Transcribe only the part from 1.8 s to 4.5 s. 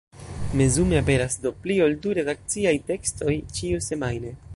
ol du redakciaj tekstoj ĉiusemajne.